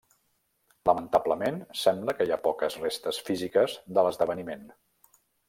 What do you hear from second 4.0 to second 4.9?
l'esdeveniment.